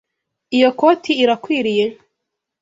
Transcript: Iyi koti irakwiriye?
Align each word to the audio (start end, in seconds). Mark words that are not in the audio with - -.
Iyi 0.55 0.69
koti 0.79 1.11
irakwiriye? 1.23 1.85